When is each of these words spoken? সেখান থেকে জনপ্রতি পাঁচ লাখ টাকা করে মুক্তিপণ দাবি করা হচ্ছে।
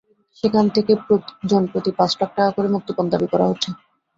সেখান 0.37 0.65
থেকে 0.75 0.91
জনপ্রতি 1.49 1.91
পাঁচ 1.97 2.11
লাখ 2.13 2.29
টাকা 2.31 2.51
করে 2.51 2.67
মুক্তিপণ 2.75 3.05
দাবি 3.11 3.27
করা 3.33 3.45
হচ্ছে। 3.49 3.69